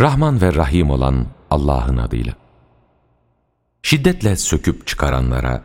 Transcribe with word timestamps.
Rahman 0.00 0.40
ve 0.40 0.54
Rahim 0.54 0.90
olan 0.90 1.26
Allah'ın 1.50 1.96
adıyla. 1.96 2.32
Şiddetle 3.82 4.36
söküp 4.36 4.86
çıkaranlara, 4.86 5.64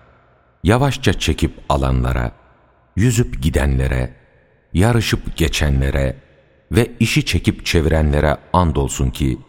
yavaşça 0.63 1.13
çekip 1.13 1.61
alanlara, 1.69 2.31
yüzüp 2.95 3.43
gidenlere, 3.43 4.13
yarışıp 4.73 5.37
geçenlere 5.37 6.17
ve 6.71 6.91
işi 6.99 7.25
çekip 7.25 7.65
çevirenlere 7.65 8.37
andolsun 8.53 9.09
ki, 9.09 9.39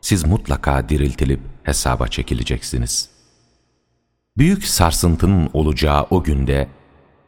siz 0.00 0.24
mutlaka 0.24 0.88
diriltilip 0.88 1.40
hesaba 1.62 2.08
çekileceksiniz. 2.08 3.10
Büyük 4.38 4.64
sarsıntının 4.64 5.50
olacağı 5.52 6.06
o 6.10 6.22
günde, 6.22 6.68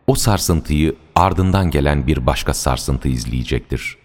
o 0.07 0.15
sarsıntıyı 0.15 0.97
ardından 1.15 1.71
gelen 1.71 2.07
bir 2.07 2.27
başka 2.27 2.55
sarsıntı 2.55 3.09
izleyecektir. 3.09 3.99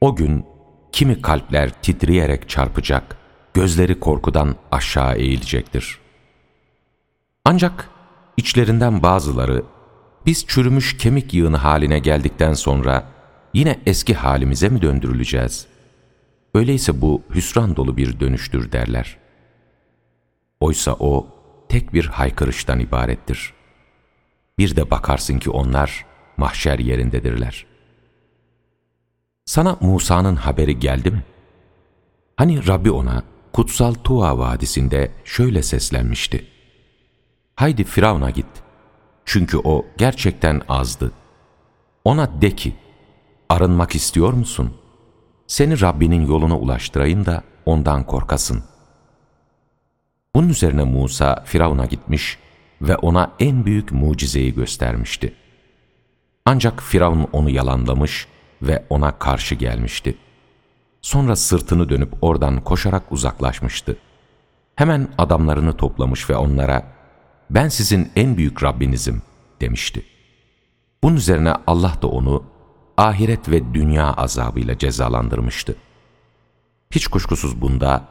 O 0.00 0.16
gün 0.16 0.44
kimi 0.92 1.22
kalpler 1.22 1.70
titreyerek 1.82 2.48
çarpacak, 2.48 3.16
gözleri 3.54 4.00
korkudan 4.00 4.56
aşağı 4.72 5.16
eğilecektir. 5.16 5.98
Ancak 7.44 7.88
içlerinden 8.36 9.02
bazıları, 9.02 9.62
biz 10.26 10.46
çürümüş 10.46 10.96
kemik 10.96 11.34
yığını 11.34 11.56
haline 11.56 11.98
geldikten 11.98 12.54
sonra 12.54 13.04
yine 13.54 13.78
eski 13.86 14.14
halimize 14.14 14.68
mi 14.68 14.82
döndürüleceğiz? 14.82 15.66
Öyleyse 16.54 17.00
bu 17.00 17.22
hüsran 17.34 17.76
dolu 17.76 17.96
bir 17.96 18.20
dönüştür 18.20 18.72
derler. 18.72 19.16
Oysa 20.60 20.96
o 20.98 21.26
tek 21.68 21.94
bir 21.94 22.06
haykırıştan 22.06 22.80
ibarettir. 22.80 23.54
Bir 24.58 24.76
de 24.76 24.90
bakarsın 24.90 25.38
ki 25.38 25.50
onlar 25.50 26.06
mahşer 26.36 26.78
yerindedirler. 26.78 27.66
Sana 29.50 29.76
Musa'nın 29.80 30.36
haberi 30.36 30.78
geldi 30.78 31.10
mi? 31.10 31.24
Hani 32.36 32.66
Rabbi 32.66 32.90
ona 32.90 33.22
kutsal 33.52 33.94
Tuğa 33.94 34.38
vadisinde 34.38 35.10
şöyle 35.24 35.62
seslenmişti. 35.62 36.46
Haydi 37.56 37.84
Firavun'a 37.84 38.30
git. 38.30 38.46
Çünkü 39.24 39.58
o 39.64 39.86
gerçekten 39.96 40.62
azdı. 40.68 41.12
Ona 42.04 42.42
de 42.42 42.50
ki, 42.50 42.74
arınmak 43.48 43.94
istiyor 43.94 44.32
musun? 44.32 44.74
Seni 45.46 45.80
Rabbinin 45.80 46.26
yoluna 46.26 46.58
ulaştırayım 46.58 47.26
da 47.26 47.42
ondan 47.66 48.06
korkasın. 48.06 48.64
Bunun 50.34 50.48
üzerine 50.48 50.84
Musa 50.84 51.42
Firavun'a 51.44 51.86
gitmiş 51.86 52.38
ve 52.82 52.96
ona 52.96 53.32
en 53.40 53.66
büyük 53.66 53.92
mucizeyi 53.92 54.54
göstermişti. 54.54 55.34
Ancak 56.44 56.82
Firavun 56.82 57.28
onu 57.32 57.50
yalanlamış 57.50 58.26
ve 58.26 58.39
ona 58.90 59.18
karşı 59.18 59.54
gelmişti. 59.54 60.16
Sonra 61.02 61.36
sırtını 61.36 61.88
dönüp 61.88 62.14
oradan 62.22 62.64
koşarak 62.64 63.12
uzaklaşmıştı. 63.12 63.96
Hemen 64.76 65.08
adamlarını 65.18 65.76
toplamış 65.76 66.30
ve 66.30 66.36
onlara, 66.36 66.86
ben 67.50 67.68
sizin 67.68 68.12
en 68.16 68.36
büyük 68.36 68.62
Rabbinizim 68.62 69.22
demişti. 69.60 70.04
Bunun 71.02 71.16
üzerine 71.16 71.54
Allah 71.66 71.94
da 72.02 72.06
onu 72.06 72.44
ahiret 72.96 73.48
ve 73.48 73.74
dünya 73.74 74.12
azabıyla 74.12 74.78
cezalandırmıştı. 74.78 75.76
Hiç 76.90 77.06
kuşkusuz 77.06 77.60
bunda 77.60 78.04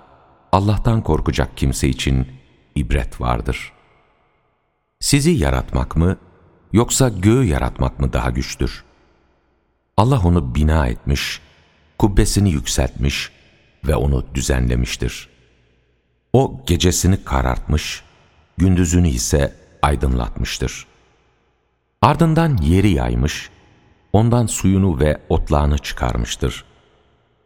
Allah'tan 0.52 1.02
korkacak 1.03 1.58
kimse 1.58 1.88
için 1.88 2.27
ibret 2.75 3.22
vardır. 3.22 3.73
Sizi 5.00 5.31
yaratmak 5.31 5.95
mı 5.95 6.17
yoksa 6.73 7.09
göğü 7.09 7.44
yaratmak 7.44 8.00
mı 8.00 8.14
daha 8.14 8.30
güçtür? 8.30 8.83
Allah 10.00 10.22
onu 10.23 10.55
bina 10.55 10.88
etmiş, 10.88 11.42
kubbesini 11.97 12.52
yükseltmiş 12.52 13.31
ve 13.88 13.95
onu 13.95 14.25
düzenlemiştir. 14.33 15.30
O 16.33 16.61
gecesini 16.67 17.23
karartmış, 17.23 18.03
gündüzünü 18.58 19.09
ise 19.09 19.55
aydınlatmıştır. 19.81 20.86
Ardından 22.02 22.58
yeri 22.58 22.89
yaymış, 22.89 23.49
ondan 24.14 24.45
suyunu 24.45 24.99
ve 24.99 25.21
otlağını 25.30 25.77
çıkarmıştır. 25.77 26.64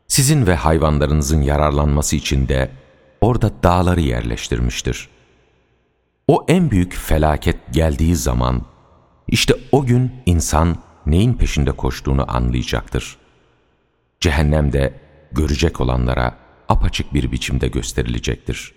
Sizin 0.07 0.47
ve 0.47 0.55
hayvanlarınızın 0.55 1.41
yararlanması 1.41 2.15
için 2.15 2.47
de 2.47 2.71
orada 3.21 3.51
dağları 3.63 4.01
yerleştirmiştir. 4.01 5.09
O 6.27 6.45
en 6.47 6.71
büyük 6.71 6.93
felaket 6.93 7.57
geldiği 7.71 8.15
zaman, 8.15 8.61
işte 9.27 9.53
o 9.71 9.85
gün 9.85 10.11
insan 10.25 10.77
neyin 11.05 11.33
peşinde 11.33 11.71
koştuğunu 11.71 12.35
anlayacaktır. 12.35 13.17
Cehennem 14.19 14.73
de 14.73 14.93
görecek 15.31 15.81
olanlara 15.81 16.37
apaçık 16.69 17.13
bir 17.13 17.31
biçimde 17.31 17.67
gösterilecektir. 17.67 18.73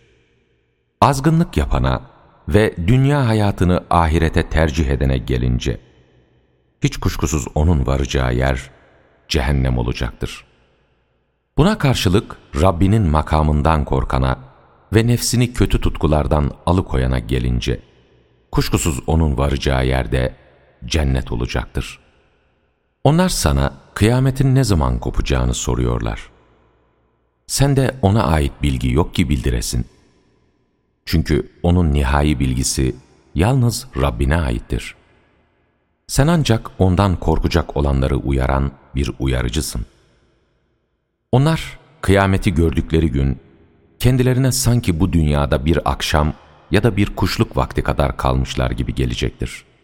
Azgınlık 1.00 1.56
yapana 1.56 2.03
ve 2.48 2.75
dünya 2.87 3.28
hayatını 3.28 3.84
ahirete 3.91 4.48
tercih 4.48 4.87
edene 4.87 5.19
gelince, 5.19 5.81
hiç 6.82 6.97
kuşkusuz 6.97 7.47
onun 7.54 7.87
varacağı 7.87 8.34
yer 8.34 8.70
cehennem 9.28 9.78
olacaktır. 9.78 10.44
Buna 11.58 11.78
karşılık 11.78 12.37
Rabbinin 12.60 13.03
makamından 13.03 13.84
korkana 13.84 14.38
ve 14.94 15.06
nefsini 15.06 15.53
kötü 15.53 15.81
tutkulardan 15.81 16.50
alıkoyana 16.66 17.19
gelince, 17.19 17.81
kuşkusuz 18.53 19.00
onun 19.06 19.38
varacağı 19.38 19.87
yerde 19.87 20.34
cennet 20.84 21.32
olacaktır. 21.32 22.06
Onlar 23.06 23.28
sana 23.28 23.72
kıyametin 23.94 24.55
ne 24.55 24.65
zaman 24.65 24.99
kopacağını 24.99 25.55
soruyorlar. 25.55 26.31
Sen 27.47 27.77
de 27.77 27.97
ona 28.03 28.25
ait 28.25 28.53
bilgi 28.62 28.93
yok 28.93 29.15
ki 29.15 29.28
bildiresin. 29.28 29.87
Çünkü 31.05 31.53
onun 31.62 31.93
nihai 31.93 32.41
bilgisi 32.41 32.97
yalnız 33.34 33.87
Rabbine 34.00 34.37
aittir. 34.37 34.94
Sen 36.06 36.27
ancak 36.27 36.71
ondan 36.78 37.17
korkacak 37.17 37.77
olanları 37.77 38.17
uyaran 38.17 38.72
bir 38.94 39.11
uyarıcısın. 39.19 39.87
Onlar 41.33 41.78
kıyameti 42.00 42.55
gördükleri 42.55 43.11
gün 43.11 43.38
kendilerine 43.99 44.53
sanki 44.53 45.00
bu 45.00 45.12
dünyada 45.12 45.65
bir 45.65 45.91
akşam 45.91 46.33
ya 46.71 46.83
da 46.83 46.97
bir 46.97 47.17
kuşluk 47.17 47.56
vakti 47.56 47.83
kadar 47.83 48.17
kalmışlar 48.17 48.71
gibi 48.71 48.94
gelecektir.'' 48.94 49.75